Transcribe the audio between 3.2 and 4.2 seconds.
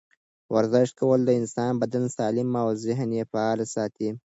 فعاله ساتي.